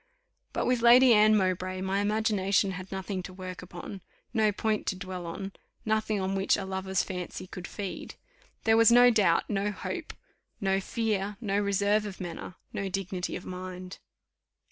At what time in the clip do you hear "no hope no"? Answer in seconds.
9.47-10.79